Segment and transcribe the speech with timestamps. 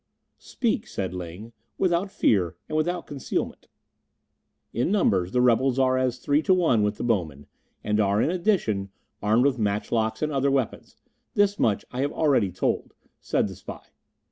[0.39, 3.67] "Speak," said Ling, "without fear and without concealment."
[4.73, 7.45] "In numbers the rebels are as three to one with the bowmen,
[7.83, 8.89] and are, in addition,
[9.21, 10.95] armed with matchlocks and other weapons;
[11.35, 13.89] this much I have already told," said the spy.